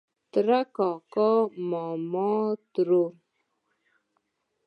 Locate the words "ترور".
2.73-3.11